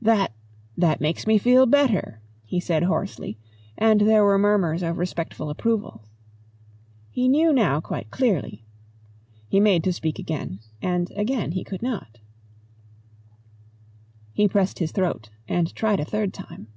[0.00, 0.32] "That
[0.78, 3.36] that makes me feel better," he said hoarsely,
[3.76, 6.02] and there were murmurs of respectful approval.
[7.10, 8.64] He knew now quite clearly.
[9.50, 12.20] He made to speak again, and again he could not.
[14.32, 16.68] He pressed his throat and tried a third time.